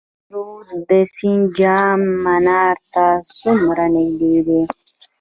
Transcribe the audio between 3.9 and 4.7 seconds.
نږدې دی؟